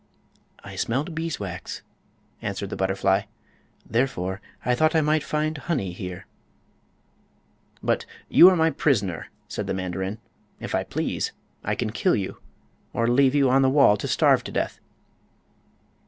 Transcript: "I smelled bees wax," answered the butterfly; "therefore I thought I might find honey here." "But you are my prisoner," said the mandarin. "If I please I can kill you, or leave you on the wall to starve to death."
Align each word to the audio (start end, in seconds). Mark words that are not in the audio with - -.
"I 0.63 0.77
smelled 0.77 1.13
bees 1.13 1.39
wax," 1.39 1.83
answered 2.41 2.71
the 2.71 2.75
butterfly; 2.75 3.25
"therefore 3.85 4.41
I 4.65 4.73
thought 4.73 4.95
I 4.95 5.01
might 5.01 5.21
find 5.21 5.55
honey 5.55 5.91
here." 5.91 6.25
"But 7.83 8.07
you 8.27 8.49
are 8.49 8.55
my 8.55 8.71
prisoner," 8.71 9.27
said 9.47 9.67
the 9.67 9.75
mandarin. 9.75 10.17
"If 10.59 10.73
I 10.73 10.85
please 10.85 11.33
I 11.63 11.75
can 11.75 11.91
kill 11.91 12.15
you, 12.15 12.39
or 12.93 13.07
leave 13.07 13.35
you 13.35 13.47
on 13.51 13.61
the 13.61 13.69
wall 13.69 13.95
to 13.97 14.07
starve 14.07 14.43
to 14.45 14.51
death." 14.51 14.79